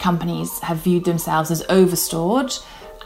[0.00, 2.52] companies have viewed themselves as overstored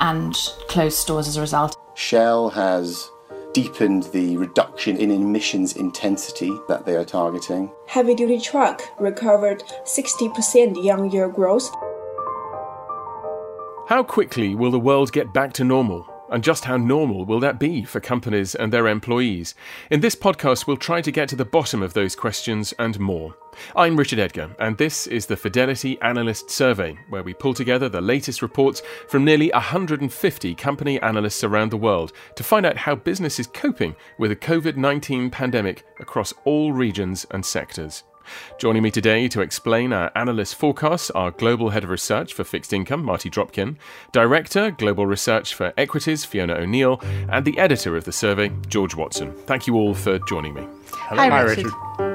[0.01, 0.35] and
[0.69, 1.77] closed stores as a result.
[1.95, 3.11] Shell has
[3.53, 7.71] deepened the reduction in emissions intensity that they are targeting.
[7.87, 11.71] Heavy duty truck recovered 60% year on year growth.
[13.89, 16.14] How quickly will the world get back to normal?
[16.35, 19.55] And just how normal will that be for companies and their employees?
[19.89, 23.37] In this podcast, we'll try to get to the bottom of those questions and more.
[23.77, 28.01] I'm Richard Edgar, and this is the Fidelity Analyst Survey, where we pull together the
[28.01, 33.39] latest reports from nearly 150 company analysts around the world to find out how business
[33.39, 38.03] is coping with the COVID 19 pandemic across all regions and sectors.
[38.59, 42.73] Joining me today to explain our analyst forecasts are Global Head of Research for Fixed
[42.73, 43.77] Income, Marty Dropkin,
[44.13, 49.33] Director, Global Research for Equities, Fiona O'Neill, and the editor of the survey, George Watson.
[49.47, 50.67] Thank you all for joining me.
[50.91, 51.29] Hello.
[51.29, 52.14] Hi, Richard.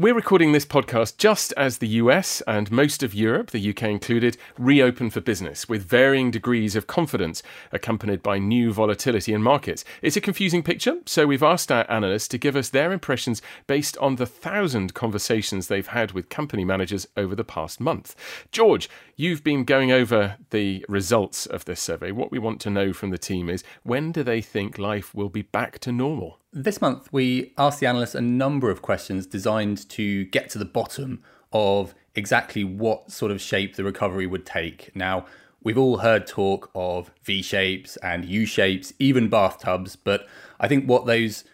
[0.00, 4.38] We're recording this podcast just as the US and most of Europe, the UK included,
[4.56, 9.84] reopen for business with varying degrees of confidence, accompanied by new volatility in markets.
[10.00, 13.98] It's a confusing picture, so we've asked our analysts to give us their impressions based
[13.98, 18.16] on the thousand conversations they've had with company managers over the past month.
[18.52, 22.10] George, you've been going over the results of this survey.
[22.10, 25.28] What we want to know from the team is when do they think life will
[25.28, 26.39] be back to normal?
[26.52, 30.64] This month, we asked the analysts a number of questions designed to get to the
[30.64, 34.90] bottom of exactly what sort of shape the recovery would take.
[34.96, 35.26] Now,
[35.62, 40.26] we've all heard talk of V shapes and U shapes, even bathtubs, but
[40.58, 41.44] I think what those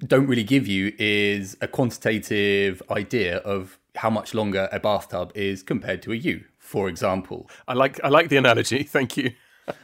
[0.00, 5.62] don't really give you is a quantitative idea of how much longer a bathtub is
[5.62, 7.50] compared to a U, for example.
[7.68, 8.82] I like I like the analogy.
[8.96, 9.32] Thank you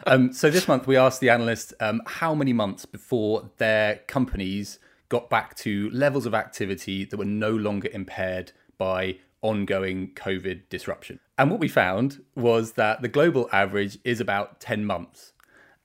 [0.06, 4.78] um, so this month we asked the analysts um, how many months before their companies
[5.08, 11.20] got back to levels of activity that were no longer impaired by ongoing COVID disruption.
[11.36, 15.32] And what we found was that the global average is about 10 months.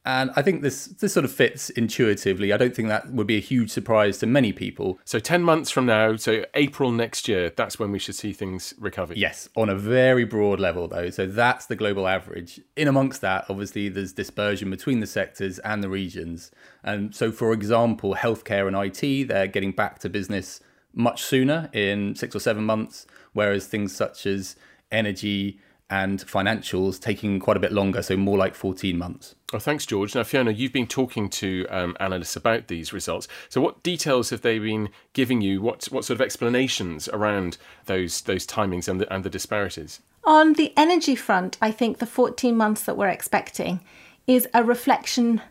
[0.07, 2.53] And I think this this sort of fits intuitively.
[2.53, 4.99] I don't think that would be a huge surprise to many people.
[5.03, 8.73] So 10 months from now, so April next year, that's when we should see things
[8.79, 9.13] recover.
[9.13, 11.09] Yes, on a very broad level though.
[11.09, 12.61] So that's the global average.
[12.77, 16.51] In amongst that, obviously there's dispersion between the sectors and the regions.
[16.85, 20.61] And so for example, healthcare and IT, they're getting back to business
[20.93, 24.55] much sooner in 6 or 7 months, whereas things such as
[24.89, 25.59] energy
[25.89, 29.35] and financials taking quite a bit longer, so more like 14 months.
[29.53, 30.13] Oh, thanks, George.
[30.13, 33.27] Now, Fiona, you've been talking to um, analysts about these results.
[33.47, 35.61] So, what details have they been giving you?
[35.61, 40.01] What what sort of explanations around those those timings and the, and the disparities?
[40.25, 43.79] On the energy front, I think the 14 months that we're expecting
[44.27, 45.41] is a reflection,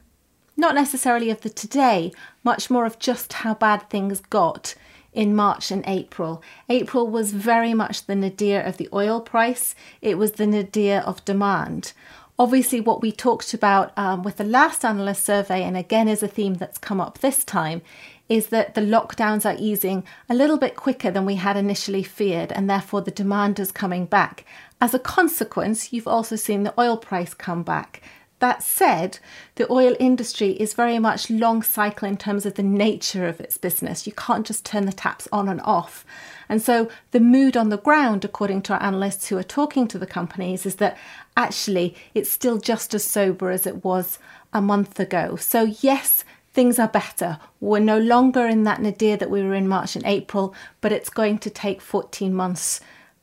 [0.55, 2.13] not necessarily of the today,
[2.45, 4.75] much more of just how bad things got
[5.17, 6.43] in March and April.
[6.69, 11.25] April was very much the nadir of the oil price, it was the nadir of
[11.25, 11.93] demand.
[12.39, 16.29] Obviously, what we talked about um, with the last analyst survey, and again is a
[16.29, 17.81] theme that's come up this time,
[18.29, 22.53] is that the lockdowns are easing a little bit quicker than we had initially feared,
[22.53, 24.45] and therefore the demand is coming back.
[24.83, 28.03] As a consequence, you've also seen the oil price come back.
[28.39, 29.19] That said,
[29.55, 33.57] the oil industry is very much long cycle in terms of the nature of its
[33.57, 34.07] business.
[34.07, 36.05] You can't just turn the taps on and off.
[36.47, 39.99] And so the mood on the ground, according to our analysts who are talking to
[39.99, 40.99] the companies, is that
[41.35, 44.19] actually it's still just as sober as it was
[44.53, 45.37] a month ago.
[45.37, 46.23] So, yes,
[46.53, 47.39] things are better.
[47.61, 51.09] We're no longer in that nadir that we were in March and April, but it's
[51.09, 52.81] going to take 14 months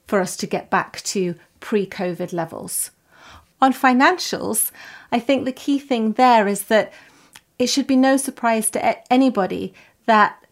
[0.08, 2.90] for us to get back to pre COVID levels.
[3.62, 4.72] On financials,
[5.12, 6.92] I think the key thing there is that
[7.60, 9.74] it should be no surprise to anybody
[10.06, 10.44] that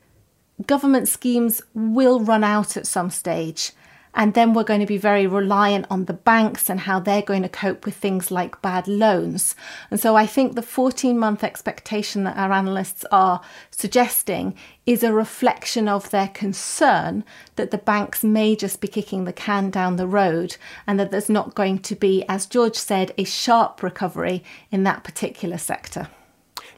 [0.66, 3.72] government schemes will run out at some stage.
[4.14, 7.44] And then we're going to be very reliant on the banks and how they're going
[7.44, 9.56] to cope with things like bad loans.
[9.90, 14.56] And so I think the 14 month expectation that our analysts are suggesting
[14.86, 17.24] is a reflection of their concern
[17.56, 21.30] that the banks may just be kicking the can down the road and that there's
[21.30, 26.08] not going to be, as George said, a sharp recovery in that particular sector.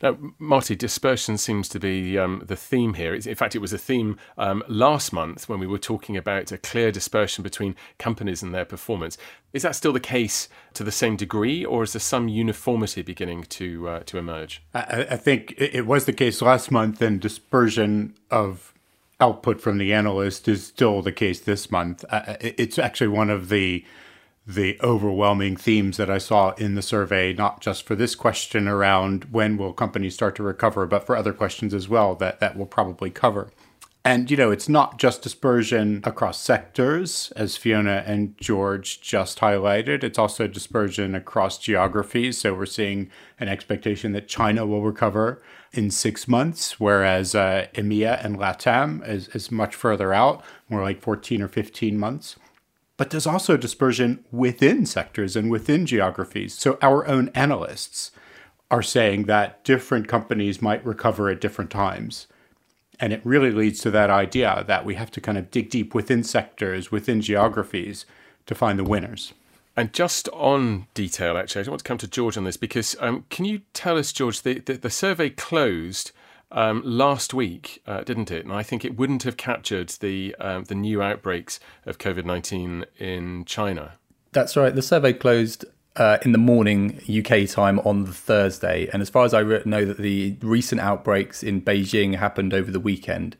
[0.03, 3.15] Now, Marty, dispersion seems to be um, the theme here.
[3.15, 6.57] in fact, it was a theme um, last month when we were talking about a
[6.57, 9.17] clear dispersion between companies and their performance.
[9.53, 13.43] Is that still the case to the same degree, or is there some uniformity beginning
[13.43, 14.61] to uh, to emerge?
[14.73, 18.73] I, I think it was the case last month, and dispersion of
[19.21, 22.03] output from the analyst is still the case this month.
[22.09, 23.85] Uh, it's actually one of the
[24.45, 29.25] the overwhelming themes that I saw in the survey, not just for this question around
[29.25, 32.65] when will companies start to recover, but for other questions as well that, that we'll
[32.65, 33.51] probably cover.
[34.05, 40.03] And, you know, it's not just dispersion across sectors, as Fiona and George just highlighted.
[40.03, 42.37] It's also dispersion across geographies.
[42.37, 43.09] So we're seeing
[43.39, 45.41] an expectation that China will recover
[45.71, 51.01] in six months, whereas uh, EMEA and LATAM is, is much further out, more like
[51.01, 52.35] 14 or 15 months.
[52.97, 56.53] But there's also dispersion within sectors and within geographies.
[56.53, 58.11] So our own analysts
[58.69, 62.27] are saying that different companies might recover at different times.
[62.99, 65.95] And it really leads to that idea that we have to kind of dig deep
[65.95, 68.05] within sectors, within geographies
[68.45, 69.33] to find the winners.
[69.75, 73.25] And just on detail, actually, I want to come to George on this because um,
[73.31, 76.11] can you tell us, George, the, the, the survey closed
[76.53, 78.45] um, last week, uh, didn't it?
[78.45, 82.85] And I think it wouldn't have captured the um, the new outbreaks of COVID nineteen
[82.97, 83.93] in China.
[84.31, 84.73] That's right.
[84.73, 85.65] The survey closed
[85.95, 89.85] uh, in the morning UK time on the Thursday, and as far as I know,
[89.85, 93.37] that the recent outbreaks in Beijing happened over the weekend.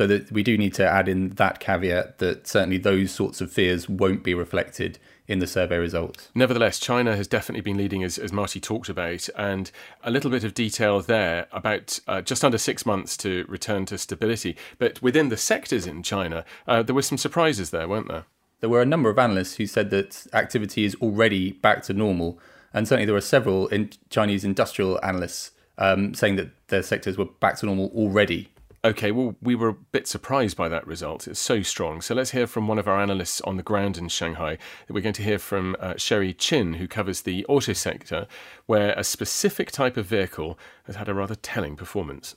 [0.00, 3.52] So that we do need to add in that caveat that certainly those sorts of
[3.52, 4.98] fears won't be reflected
[5.28, 6.30] in the survey results.
[6.34, 9.70] Nevertheless, China has definitely been leading, as, as Marty talked about, and
[10.02, 13.98] a little bit of detail there about uh, just under six months to return to
[13.98, 14.56] stability.
[14.78, 18.24] But within the sectors in China, uh, there were some surprises there, weren't there?
[18.60, 22.38] there were a number of analysts who said that activity is already back to normal.
[22.72, 27.26] And certainly there were several in Chinese industrial analysts um, saying that their sectors were
[27.26, 28.48] back to normal already.
[28.82, 31.28] Okay, well, we were a bit surprised by that result.
[31.28, 32.00] It's so strong.
[32.00, 34.56] So let's hear from one of our analysts on the ground in Shanghai.
[34.88, 38.26] We're going to hear from uh, Sherry Chin, who covers the auto sector,
[38.64, 42.36] where a specific type of vehicle has had a rather telling performance.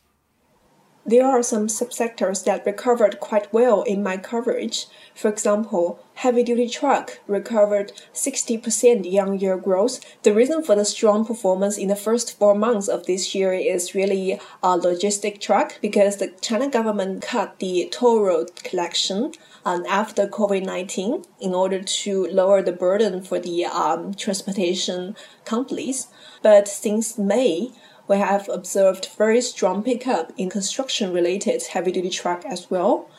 [1.05, 4.87] There are some subsectors that recovered quite well in my coverage.
[5.15, 9.99] For example, heavy duty truck recovered 60% year-on-year growth.
[10.23, 13.93] The reason for the strong performance in the first four months of this year is
[13.93, 19.33] really a logistic truck because the China government cut the toll road collection
[19.65, 26.07] um, after COVID 19 in order to lower the burden for the um, transportation companies.
[26.41, 27.71] But since May,
[28.07, 33.09] we have observed very strong pickup in construction related heavy duty truck as well.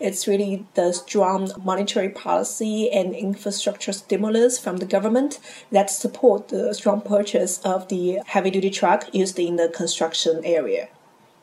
[0.00, 5.38] It's really the strong monetary policy and infrastructure stimulus from the government
[5.70, 10.88] that support the strong purchase of the heavy duty truck used in the construction area.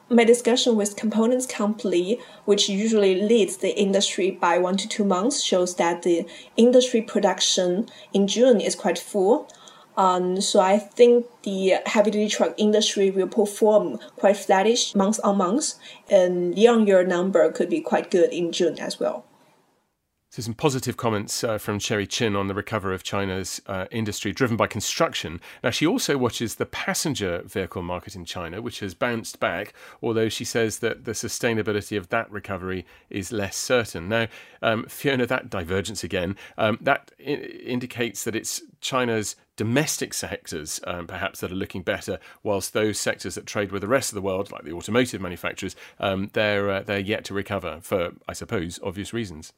[0.09, 5.41] My discussion with components company, which usually leads the industry by one to two months,
[5.41, 6.25] shows that the
[6.57, 9.47] industry production in June is quite full,
[9.97, 15.37] um, so I think the heavy duty truck industry will perform quite flattish month on
[15.37, 15.73] month,
[16.09, 19.25] and year on year number could be quite good in June as well.
[20.31, 24.31] So, some positive comments uh, from Sherry Chin on the recovery of China's uh, industry
[24.31, 25.41] driven by construction.
[25.61, 30.29] Now, she also watches the passenger vehicle market in China, which has bounced back, although
[30.29, 34.07] she says that the sustainability of that recovery is less certain.
[34.07, 34.27] Now,
[34.61, 37.23] um, Fiona, that divergence again, um, that I-
[37.65, 43.35] indicates that it's China's domestic sectors, um, perhaps, that are looking better, whilst those sectors
[43.35, 46.81] that trade with the rest of the world, like the automotive manufacturers, um, they're uh,
[46.83, 49.51] they're yet to recover for, I suppose, obvious reasons.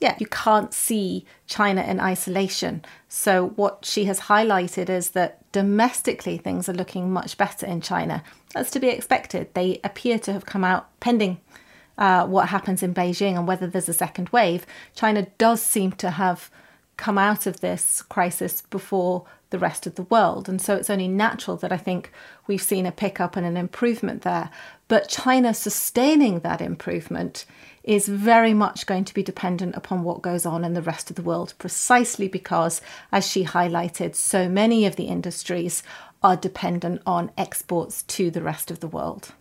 [0.00, 2.84] Yeah, you can't see China in isolation.
[3.08, 8.22] So, what she has highlighted is that domestically things are looking much better in China.
[8.52, 9.54] That's to be expected.
[9.54, 11.40] They appear to have come out pending
[11.98, 14.66] uh, what happens in Beijing and whether there's a second wave.
[14.94, 16.50] China does seem to have
[16.96, 20.48] come out of this crisis before the rest of the world.
[20.48, 22.10] And so it's only natural that I think
[22.46, 24.50] we've seen a pickup and an improvement there.
[24.88, 27.44] But China sustaining that improvement
[27.86, 31.16] is very much going to be dependent upon what goes on in the rest of
[31.16, 35.82] the world, precisely because, as she highlighted, so many of the industries
[36.22, 39.32] are dependent on exports to the rest of the world.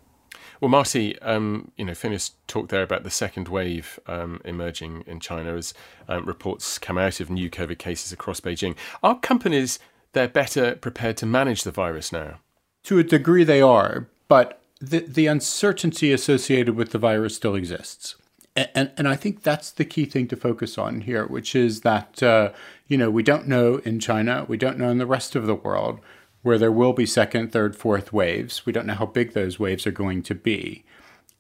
[0.61, 5.19] Well, Marty, um, you know, Fiona's talked there about the second wave um, emerging in
[5.19, 5.73] China as
[6.07, 8.75] um, reports come out of new COVID cases across Beijing.
[9.03, 9.79] Are companies
[10.13, 12.39] they're better prepared to manage the virus now?
[12.83, 18.15] To a degree, they are, but the, the uncertainty associated with the virus still exists.
[18.55, 22.23] And, and, I think that's the key thing to focus on here, which is that,
[22.23, 22.53] uh,
[22.87, 25.55] you know, we don't know in China, we don't know in the rest of the
[25.55, 25.99] world
[26.41, 28.65] where there will be second, third, fourth waves.
[28.65, 30.85] We don't know how big those waves are going to be.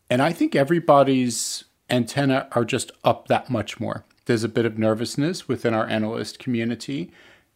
[0.09, 4.03] And I think everybody's antenna are just up that much more.
[4.25, 7.11] There's a bit of nervousness within our analyst community.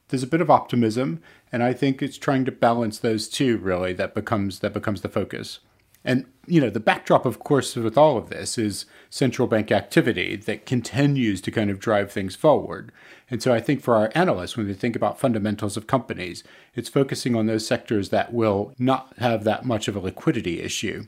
[0.10, 3.94] There's a bit of optimism, and I think it's trying to balance those two really
[3.94, 5.60] that becomes that becomes the focus.
[6.04, 10.36] And you know, the backdrop of course with all of this is central bank activity
[10.36, 12.92] that continues to kind of drive things forward.
[13.30, 16.90] And so I think for our analysts when they think about fundamentals of companies, it's
[16.90, 21.06] focusing on those sectors that will not have that much of a liquidity issue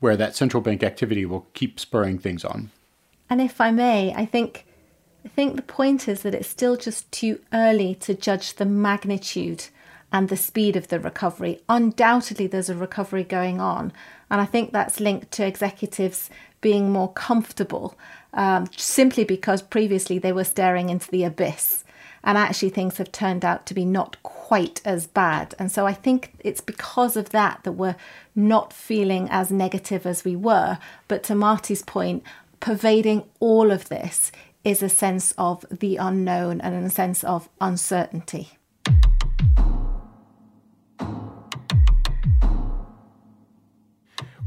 [0.00, 2.70] where that central bank activity will keep spurring things on.
[3.28, 4.66] And if I may, I think
[5.24, 9.64] I think the point is that it's still just too early to judge the magnitude
[10.16, 11.60] and the speed of the recovery.
[11.68, 13.92] Undoubtedly, there's a recovery going on,
[14.30, 16.30] and I think that's linked to executives
[16.62, 17.98] being more comfortable
[18.32, 21.84] um, simply because previously they were staring into the abyss.
[22.24, 25.54] And actually, things have turned out to be not quite as bad.
[25.58, 27.96] And so I think it's because of that that we're
[28.34, 30.78] not feeling as negative as we were.
[31.08, 32.24] But to Marty's point,
[32.58, 34.32] pervading all of this
[34.64, 38.55] is a sense of the unknown and a sense of uncertainty.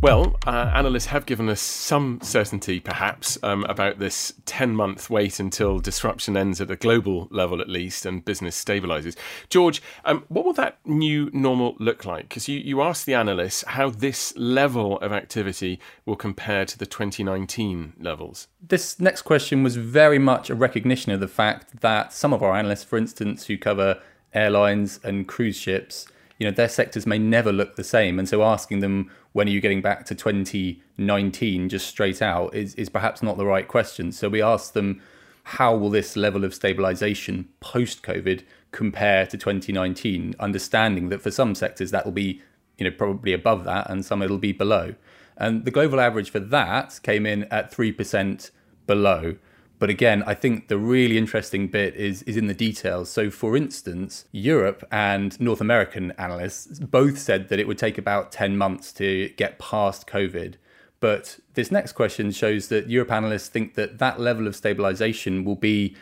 [0.02, 5.42] Well, uh, analysts have given us some certainty, perhaps, um, about this 10 month wait
[5.42, 9.18] until disruption ends at a global level, at least, and business stabilises.
[9.50, 12.30] George, um, what will that new normal look like?
[12.30, 16.86] Because you, you asked the analysts how this level of activity will compare to the
[16.86, 18.48] 2019 levels.
[18.66, 22.56] This next question was very much a recognition of the fact that some of our
[22.56, 24.02] analysts, for instance, who cover
[24.34, 26.08] airlines and cruise ships,
[26.40, 28.18] you know, their sectors may never look the same.
[28.18, 32.74] And so asking them, when are you getting back to 2019 just straight out is,
[32.76, 34.14] is perhaps not the right question.
[34.14, 35.02] So we asked them,
[35.44, 40.36] how will this level of stabilization post COVID compare to 2019?
[40.40, 42.42] Understanding that for some sectors that will be,
[42.78, 44.96] you know, probably above that and some it'll be below.
[45.36, 48.52] And the global average for that came in at 3%
[48.88, 49.36] below.
[49.80, 53.10] But again, I think the really interesting bit is is in the details.
[53.10, 58.32] So for instance, Europe and North American analysts both said that it would take about
[58.32, 60.56] 10 months to get past COVID.
[61.00, 65.56] But this next question shows that Europe analysts think that that level of stabilization will
[65.56, 65.96] be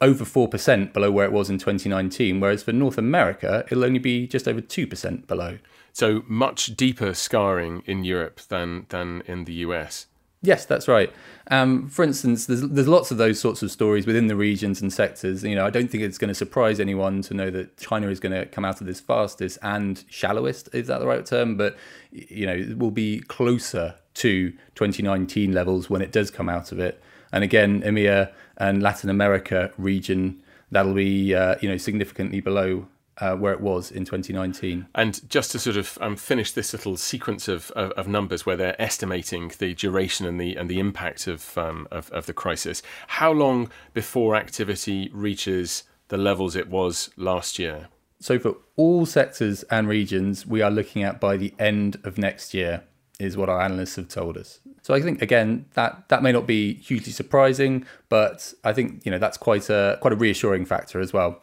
[0.00, 4.26] over 4% below where it was in 2019, whereas for North America, it'll only be
[4.26, 5.58] just over 2% below.
[5.92, 10.06] So much deeper scarring in Europe than, than in the US.
[10.40, 11.12] Yes, that's right.
[11.50, 14.92] Um, for instance, there's there's lots of those sorts of stories within the regions and
[14.92, 15.42] sectors.
[15.42, 18.20] You know, I don't think it's going to surprise anyone to know that China is
[18.20, 20.68] going to come out of this fastest and shallowest.
[20.72, 21.56] Is that the right term?
[21.56, 21.76] But
[22.12, 26.78] you know, it will be closer to 2019 levels when it does come out of
[26.78, 27.02] it.
[27.32, 32.86] And again, EMEA and Latin America region that'll be uh, you know significantly below
[33.20, 34.86] uh, where it was in 2019.
[34.94, 38.56] And just to sort of um, finish this little sequence of, of, of, numbers where
[38.56, 42.82] they're estimating the duration and the and the impact of, um, of, of the crisis,
[43.08, 47.88] how long before activity reaches the levels it was last year?
[48.20, 52.54] So for all sectors and regions, we are looking at by the end of next
[52.54, 52.82] year
[53.18, 54.60] is what our analysts have told us.
[54.82, 59.10] So I think again that that may not be hugely surprising, but I think you
[59.10, 61.42] know that's quite a quite a reassuring factor as well.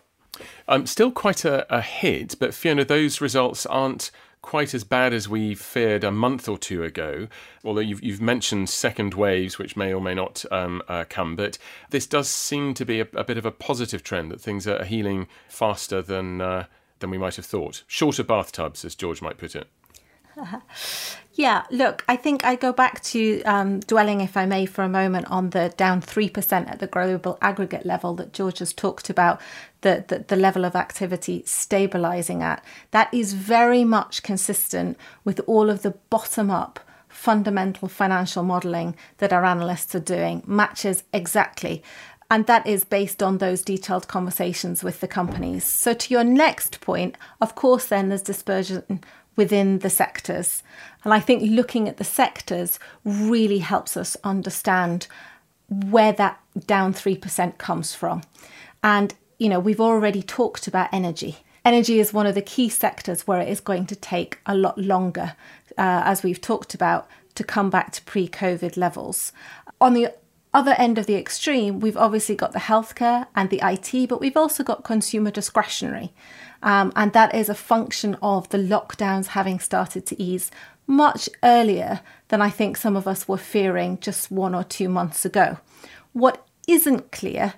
[0.67, 4.11] Um, still quite a, a hit, but Fiona, those results aren't
[4.45, 7.27] quite as bad as we feared a month or two ago.
[7.63, 11.57] Although you've, you've mentioned second waves, which may or may not um, uh, come, but
[11.89, 14.83] this does seem to be a, a, bit of a positive trend that things are
[14.83, 16.65] healing faster than uh,
[16.99, 17.83] than we might have thought.
[17.87, 19.67] Shorter bathtubs, as George might put it.
[21.37, 24.89] Yeah, look, I think I go back to um, dwelling, if I may, for a
[24.89, 29.41] moment on the down 3% at the global aggregate level that George has talked about,
[29.81, 32.63] the, the, the level of activity stabilising at.
[32.91, 39.33] That is very much consistent with all of the bottom up fundamental financial modelling that
[39.33, 41.83] our analysts are doing, matches exactly.
[42.29, 45.63] And that is based on those detailed conversations with the companies.
[45.63, 49.01] So, to your next point, of course, then there's dispersion
[49.35, 50.63] within the sectors.
[51.03, 55.07] And I think looking at the sectors really helps us understand
[55.69, 58.21] where that down 3% comes from.
[58.83, 61.37] And, you know, we've already talked about energy.
[61.63, 64.77] Energy is one of the key sectors where it is going to take a lot
[64.77, 65.35] longer,
[65.77, 69.31] uh, as we've talked about, to come back to pre COVID levels.
[69.81, 70.13] On the
[70.53, 74.37] other end of the extreme, we've obviously got the healthcare and the IT, but we've
[74.37, 76.13] also got consumer discretionary.
[76.65, 80.49] Um, and that is a function of the lockdowns having started to ease
[80.87, 85.25] much earlier than I think some of us were fearing just one or two months
[85.25, 85.59] ago.
[86.13, 87.53] What isn't clear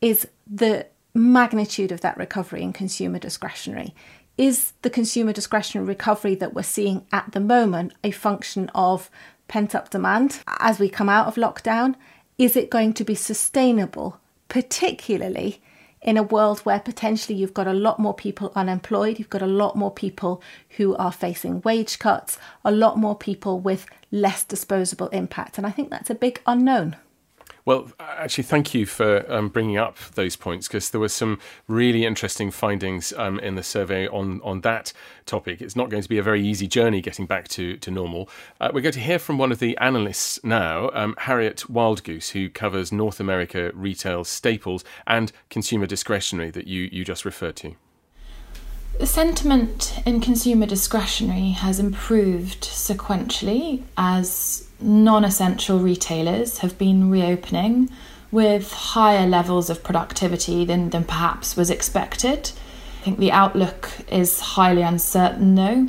[0.00, 3.94] is the magnitude of that recovery in consumer discretionary.
[4.38, 9.10] Is the consumer discretionary recovery that we're seeing at the moment a function of
[9.48, 11.94] pent up demand as we come out of lockdown?
[12.38, 15.60] Is it going to be sustainable, particularly
[16.02, 19.46] in a world where potentially you've got a lot more people unemployed, you've got a
[19.46, 25.08] lot more people who are facing wage cuts, a lot more people with less disposable
[25.08, 25.58] impact.
[25.58, 26.96] And I think that's a big unknown.
[27.66, 32.06] Well, actually, thank you for um, bringing up those points because there were some really
[32.06, 34.92] interesting findings um, in the survey on, on that
[35.26, 35.60] topic.
[35.60, 38.30] It's not going to be a very easy journey getting back to, to normal.
[38.60, 42.48] Uh, we're going to hear from one of the analysts now, um, Harriet Wildgoose, who
[42.48, 47.74] covers North America retail staples and consumer discretionary that you, you just referred to.
[49.00, 57.90] The sentiment in consumer discretionary has improved sequentially as non essential retailers have been reopening
[58.30, 62.50] with higher levels of productivity than, than perhaps was expected.
[63.00, 65.88] I think the outlook is highly uncertain though.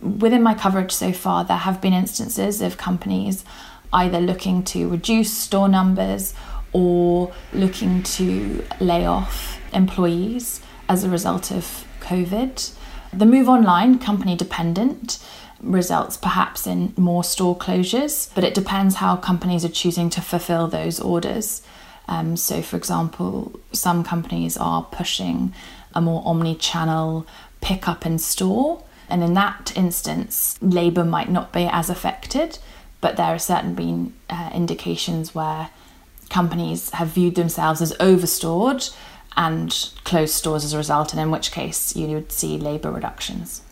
[0.00, 3.44] Within my coverage so far, there have been instances of companies
[3.92, 6.34] either looking to reduce store numbers
[6.72, 12.74] or looking to lay off employees as a result of COVID.
[13.12, 15.18] The move online, company dependent,
[15.62, 20.68] results perhaps in more store closures, but it depends how companies are choosing to fulfill
[20.68, 21.62] those orders.
[22.08, 25.54] Um, so, for example, some companies are pushing
[25.94, 27.26] a more omni channel
[27.60, 32.58] pick up in store, and in that instance, labour might not be as affected,
[33.00, 35.70] but there are certainly been uh, indications where
[36.28, 38.88] companies have viewed themselves as overstored
[39.36, 43.62] and closed stores as a result, and in which case you would see labour reductions.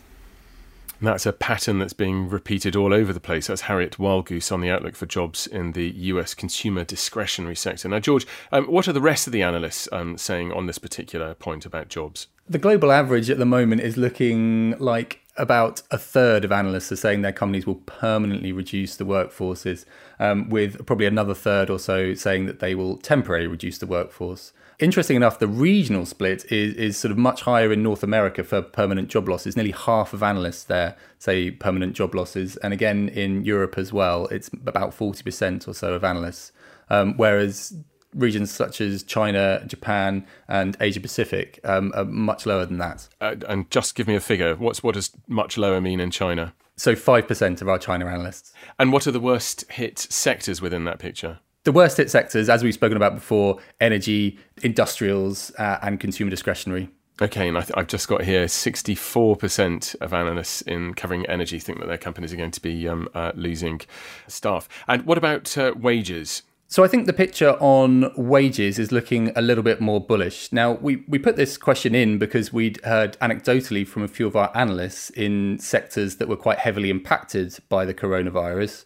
[1.01, 3.47] And that's a pattern that's being repeated all over the place.
[3.47, 7.89] That's Harriet Wildgoose on the outlook for jobs in the US consumer discretionary sector.
[7.89, 11.33] Now, George, um, what are the rest of the analysts um, saying on this particular
[11.33, 12.27] point about jobs?
[12.47, 16.97] The global average at the moment is looking like about a third of analysts are
[16.97, 19.85] saying their companies will permanently reduce the workforces,
[20.19, 24.53] um, with probably another third or so saying that they will temporarily reduce the workforce
[24.81, 28.61] interesting enough, the regional split is, is sort of much higher in North America for
[28.61, 29.55] permanent job losses.
[29.55, 32.57] Nearly half of analysts there say permanent job losses.
[32.57, 36.51] And again, in Europe as well, it's about 40% or so of analysts.
[36.89, 37.73] Um, whereas
[38.13, 43.07] regions such as China, Japan, and Asia Pacific um, are much lower than that.
[43.21, 44.55] Uh, and just give me a figure.
[44.55, 46.53] What's what does much lower mean in China?
[46.75, 48.53] So five percent of our China analysts.
[48.77, 51.39] And what are the worst hit sectors within that picture?
[51.63, 56.89] The worst hit sectors, as we've spoken about before, energy, industrials, uh, and consumer discretionary.
[57.21, 61.85] Okay, and I have just got here 64% of analysts in covering energy think that
[61.85, 63.81] their companies are going to be um, uh, losing
[64.27, 64.67] staff.
[64.87, 66.41] And what about uh, wages?
[66.65, 70.51] So I think the picture on wages is looking a little bit more bullish.
[70.51, 74.35] Now, we, we put this question in because we'd heard anecdotally from a few of
[74.35, 78.85] our analysts in sectors that were quite heavily impacted by the coronavirus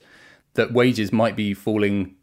[0.56, 2.16] that wages might be falling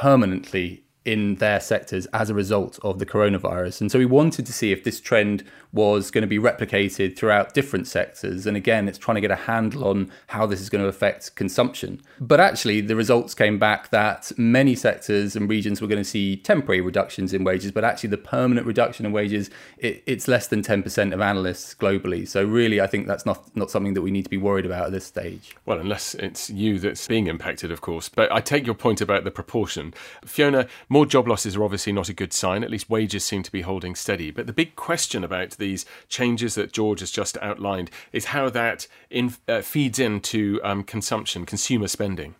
[0.00, 3.80] permanently in their sectors as a result of the coronavirus.
[3.80, 7.54] And so we wanted to see if this trend was going to be replicated throughout
[7.54, 8.46] different sectors.
[8.46, 11.34] And again, it's trying to get a handle on how this is going to affect
[11.36, 12.02] consumption.
[12.18, 16.36] But actually, the results came back that many sectors and regions were going to see
[16.36, 20.62] temporary reductions in wages, but actually, the permanent reduction in wages, it, it's less than
[20.62, 22.26] 10% of analysts globally.
[22.26, 24.86] So, really, I think that's not, not something that we need to be worried about
[24.86, 25.56] at this stage.
[25.66, 28.08] Well, unless it's you that's being impacted, of course.
[28.08, 29.94] But I take your point about the proportion.
[30.24, 30.66] Fiona,
[30.96, 32.64] more job losses are obviously not a good sign.
[32.64, 34.30] At least wages seem to be holding steady.
[34.30, 38.86] But the big question about these changes that George has just outlined is how that
[39.10, 42.34] in, uh, feeds into um, consumption, consumer spending.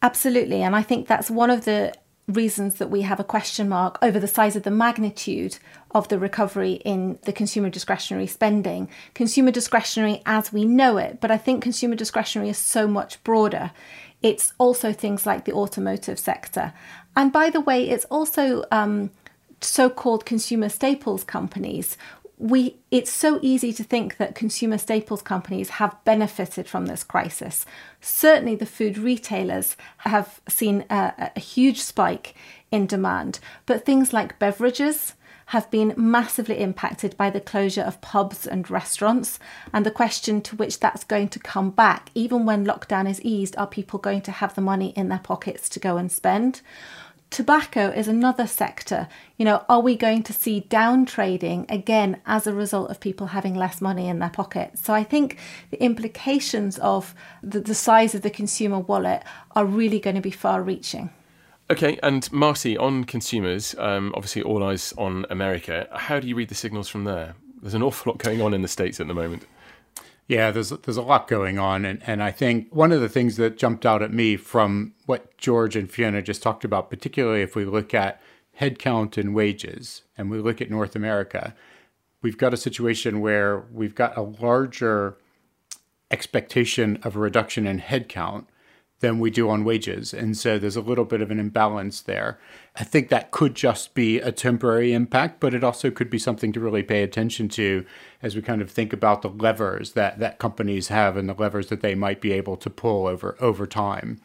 [0.00, 0.62] Absolutely.
[0.62, 1.92] And I think that's one of the
[2.28, 5.58] reasons that we have a question mark over the size of the magnitude
[5.90, 8.88] of the recovery in the consumer discretionary spending.
[9.12, 13.70] Consumer discretionary as we know it, but I think consumer discretionary is so much broader.
[14.22, 16.72] It's also things like the automotive sector.
[17.16, 19.10] And by the way, it's also um,
[19.60, 21.96] so called consumer staples companies
[22.42, 27.64] we it's so easy to think that consumer staples companies have benefited from this crisis.
[28.00, 32.34] Certainly, the food retailers have seen a, a, huge spike
[32.72, 35.14] in demand, but things like beverages
[35.46, 39.38] have been massively impacted by the closure of pubs and restaurants.
[39.72, 43.56] And the question to which that's going to come back, even when lockdown is eased,
[43.56, 46.60] are people going to have the money in their pockets to go and spend?
[47.32, 49.08] Tobacco is another sector.
[49.38, 53.28] You know, are we going to see down trading again as a result of people
[53.28, 54.78] having less money in their pocket?
[54.78, 55.38] So I think
[55.70, 59.22] the implications of the, the size of the consumer wallet
[59.56, 61.08] are really going to be far reaching.
[61.72, 65.88] Okay, and Marty, on consumers, um, obviously all eyes on America.
[65.90, 67.34] How do you read the signals from there?
[67.62, 69.46] There's an awful lot going on in the States at the moment.
[70.28, 73.36] Yeah, there's there's a lot going on, and and I think one of the things
[73.36, 77.56] that jumped out at me from what George and Fiona just talked about, particularly if
[77.56, 78.20] we look at
[78.60, 81.54] headcount and wages, and we look at North America,
[82.20, 85.16] we've got a situation where we've got a larger
[86.10, 88.44] expectation of a reduction in headcount
[89.02, 90.14] than we do on wages.
[90.14, 92.38] And so there's a little bit of an imbalance there.
[92.76, 96.52] I think that could just be a temporary impact, but it also could be something
[96.52, 97.84] to really pay attention to
[98.22, 101.66] as we kind of think about the levers that, that companies have and the levers
[101.66, 104.20] that they might be able to pull over over time.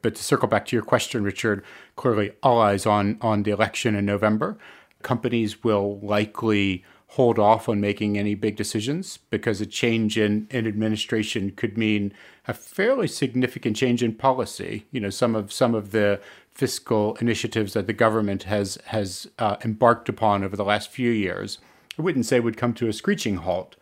[0.00, 1.64] But to circle back to your question, Richard,
[1.96, 4.56] clearly all eyes on on the election in November.
[5.02, 6.84] Companies will likely
[7.14, 12.12] hold off on making any big decisions because a change in, in administration could mean
[12.46, 14.86] a fairly significant change in policy.
[14.92, 16.20] You know, some of some of the
[16.52, 21.58] fiscal initiatives that the government has has uh, embarked upon over the last few years,
[21.98, 23.74] I wouldn't say would come to a screeching halt,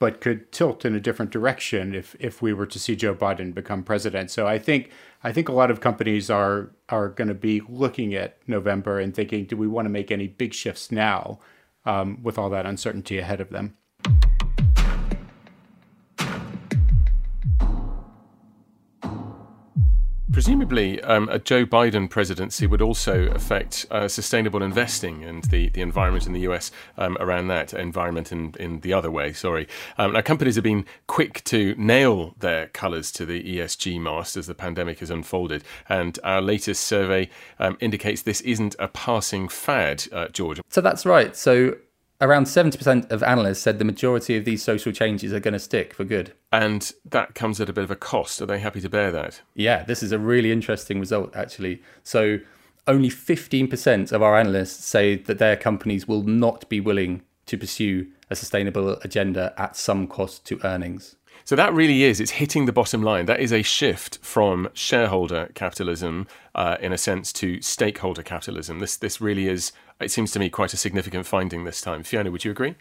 [0.00, 3.54] but could tilt in a different direction if if we were to see Joe Biden
[3.54, 4.32] become president.
[4.32, 4.90] So I think
[5.22, 9.14] I think a lot of companies are are going to be looking at November and
[9.14, 11.38] thinking, do we want to make any big shifts now?
[11.84, 13.76] Um, with all that uncertainty ahead of them.
[20.34, 25.80] Presumably, um, a Joe Biden presidency would also affect uh, sustainable investing and the, the
[25.80, 29.68] environment in the US um, around that, environment in, in the other way, sorry.
[29.96, 34.48] Um, now, companies have been quick to nail their colours to the ESG mast as
[34.48, 40.04] the pandemic has unfolded, and our latest survey um, indicates this isn't a passing fad,
[40.10, 40.60] uh, George.
[40.68, 41.36] So that's right.
[41.36, 41.76] So
[42.20, 45.94] around 70% of analysts said the majority of these social changes are going to stick
[45.94, 46.32] for good.
[46.54, 48.40] And that comes at a bit of a cost.
[48.40, 49.40] Are they happy to bear that?
[49.54, 51.82] Yeah, this is a really interesting result, actually.
[52.04, 52.38] So,
[52.86, 58.06] only 15% of our analysts say that their companies will not be willing to pursue
[58.30, 61.16] a sustainable agenda at some cost to earnings.
[61.44, 63.26] So that really is, it's hitting the bottom line.
[63.26, 68.78] That is a shift from shareholder capitalism, uh, in a sense, to stakeholder capitalism.
[68.78, 72.04] This, this really is, it seems to me, quite a significant finding this time.
[72.04, 72.76] Fiona, would you agree?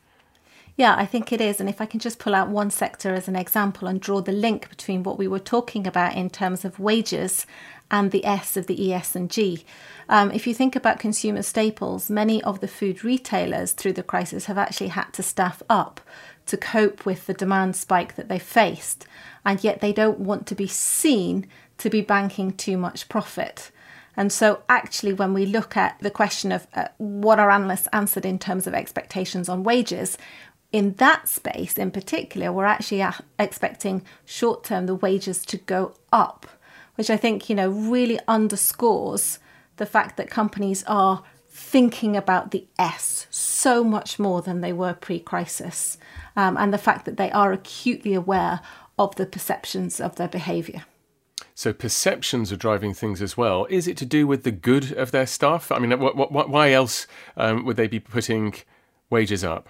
[0.75, 1.59] Yeah, I think it is.
[1.59, 4.31] And if I can just pull out one sector as an example and draw the
[4.31, 7.45] link between what we were talking about in terms of wages
[7.91, 9.63] and the S of the ES and G.
[10.09, 14.45] Um, if you think about consumer staples, many of the food retailers through the crisis
[14.45, 16.01] have actually had to staff up
[16.47, 19.05] to cope with the demand spike that they faced,
[19.45, 21.45] and yet they don't want to be seen
[21.77, 23.71] to be banking too much profit.
[24.15, 28.25] And so, actually, when we look at the question of uh, what our analysts answered
[28.25, 30.17] in terms of expectations on wages,
[30.73, 33.05] in that space in particular, we're actually
[33.37, 36.47] expecting short term the wages to go up,
[36.95, 39.37] which I think, you know, really underscores
[39.77, 44.95] the fact that companies are thinking about the S so much more than they were
[44.95, 45.99] pre crisis,
[46.35, 48.59] um, and the fact that they are acutely aware
[48.97, 50.85] of the perceptions of their behaviour.
[51.53, 53.67] So perceptions are driving things as well.
[53.69, 55.71] Is it to do with the good of their staff?
[55.71, 57.05] I mean, why else
[57.37, 58.55] um, would they be putting
[59.11, 59.69] wages up?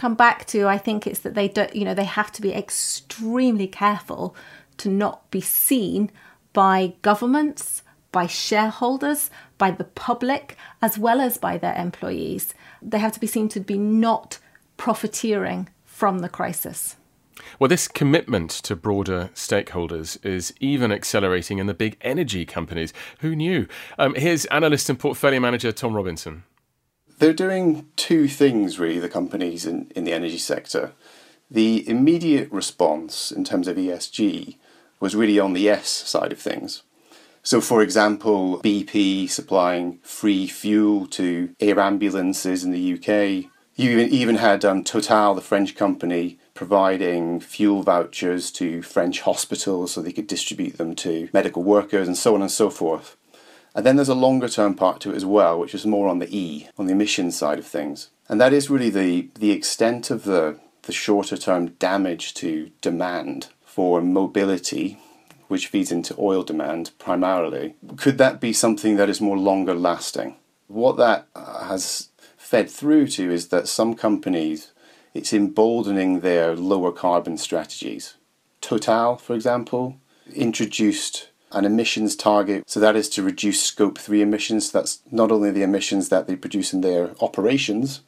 [0.00, 2.54] Come back to, I think it's that they don't, you know, they have to be
[2.54, 4.34] extremely careful
[4.78, 6.10] to not be seen
[6.54, 12.54] by governments, by shareholders, by the public, as well as by their employees.
[12.80, 14.38] They have to be seen to be not
[14.78, 16.96] profiteering from the crisis.
[17.58, 22.94] Well, this commitment to broader stakeholders is even accelerating in the big energy companies.
[23.18, 23.66] Who knew?
[23.98, 26.44] Um, here's analyst and portfolio manager Tom Robinson.
[27.20, 30.92] They're doing two things, really, the companies in, in the energy sector.
[31.50, 34.56] The immediate response in terms of ESG
[35.00, 36.82] was really on the S side of things.
[37.42, 43.50] So, for example, BP supplying free fuel to air ambulances in the UK.
[43.74, 50.00] You even had um, Total, the French company, providing fuel vouchers to French hospitals so
[50.00, 53.18] they could distribute them to medical workers and so on and so forth.
[53.74, 56.18] And then there's a longer term part to it as well, which is more on
[56.18, 58.10] the E, on the emissions side of things.
[58.28, 63.48] And that is really the, the extent of the, the shorter term damage to demand
[63.64, 64.98] for mobility
[65.50, 67.74] which feeds into oil demand primarily.
[67.96, 70.36] Could that be something that is more longer lasting?
[70.68, 74.70] What that has fed through to is that some companies,
[75.12, 78.14] it's emboldening their lower carbon strategies.
[78.60, 79.96] Total, for example,
[80.32, 82.68] introduced an emissions target.
[82.68, 84.70] So that is to reduce scope 3 emissions.
[84.70, 88.00] That's not only the emissions that they produce in their operations,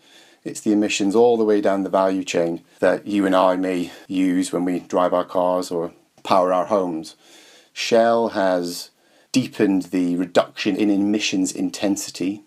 [0.45, 3.93] it's the emissions all the way down the value chain that you and I may
[4.09, 5.93] use when we drive our cars or
[6.25, 7.17] power our homes.
[7.73, 8.91] Shell has
[9.31, 12.43] deepened the reduction in emissions intensity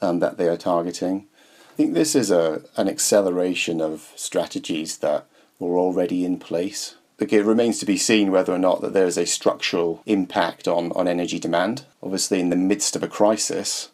[0.00, 1.26] um, that they are targeting.
[1.70, 5.26] I think this is a, an acceleration of strategies that
[5.58, 6.96] were already in place.
[7.30, 10.92] It remains to be seen whether or not that there is a structural impact on,
[10.92, 11.84] on energy demand.
[12.02, 13.90] Obviously, in the midst of a crisis,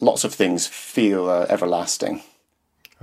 [0.00, 2.22] lots of things feel uh, everlasting.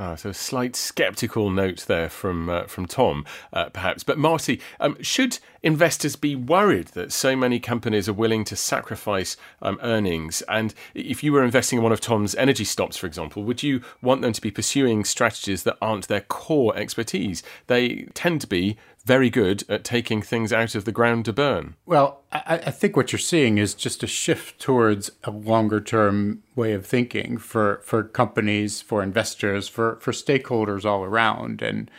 [0.02, 4.02] Ah, so a slight sceptical note there from uh, from Tom, uh, perhaps.
[4.02, 9.36] But Marty, um, should investors be worried that so many companies are willing to sacrifice
[9.62, 10.42] um, earnings?
[10.44, 13.82] And if you were investing in one of Tom's energy stocks, for example, would you
[14.02, 17.44] want them to be pursuing strategies that aren't their core expertise?
[17.68, 18.78] They tend to be
[19.10, 21.74] very good at taking things out of the ground to burn.
[21.88, 26.44] Well, I, I think what you're seeing is just a shift towards a longer term
[26.56, 31.64] way of thinking for, for companies, for investors, for, for stakeholders all around.
[31.64, 31.90] And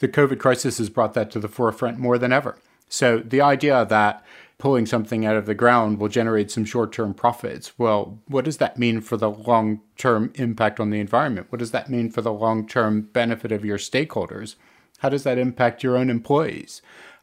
[0.00, 2.58] the COVID crisis has brought that to the forefront more than ever.
[2.90, 4.22] So the idea that
[4.58, 7.78] pulling something out of the ground will generate some short term profits.
[7.78, 11.46] Well, what does that mean for the long term impact on the environment?
[11.48, 14.56] What does that mean for the long term benefit of your stakeholders?
[15.00, 16.80] How does that impact your own employees?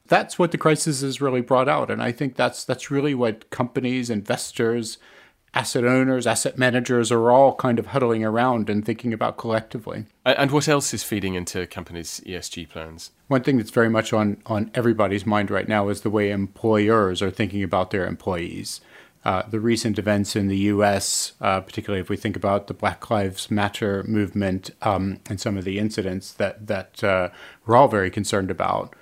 [0.08, 1.90] That's what the crisis has really brought out.
[1.90, 4.98] And I think that's that's really what companies, investors,
[5.54, 10.06] asset owners, asset managers are all kind of huddling around and thinking about collectively.
[10.26, 13.12] And what else is feeding into companies' ESG plans?
[13.28, 17.22] One thing that's very much on, on everybody's mind right now is the way employers
[17.22, 18.82] are thinking about their employees.
[19.26, 23.10] Uh, the recent events in the US, uh, particularly if we think about the Black
[23.10, 27.30] Lives Matter movement um, and some of the incidents that, that uh,
[27.66, 28.96] we're all very concerned about,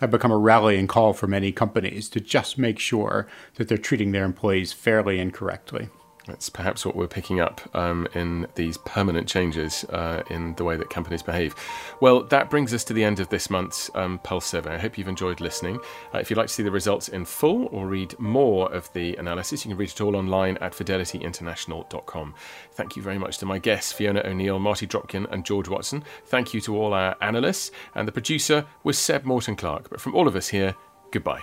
[0.00, 4.12] have become a rallying call for many companies to just make sure that they're treating
[4.12, 5.88] their employees fairly and correctly.
[6.30, 10.76] That's perhaps what we're picking up um, in these permanent changes uh, in the way
[10.76, 11.56] that companies behave.
[12.00, 14.74] Well, that brings us to the end of this month's um, Pulse survey.
[14.74, 15.80] I hope you've enjoyed listening.
[16.14, 19.16] Uh, if you'd like to see the results in full or read more of the
[19.16, 22.34] analysis, you can read it all online at fidelityinternational.com.
[22.72, 26.04] Thank you very much to my guests, Fiona O'Neill, Marty Dropkin, and George Watson.
[26.26, 29.90] Thank you to all our analysts, and the producer was Seb Morton Clark.
[29.90, 30.76] But from all of us here,
[31.10, 31.42] goodbye.